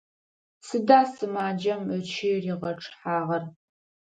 [0.67, 3.43] Сыда сымаджэм ычый ригъэчъыхьагъэр?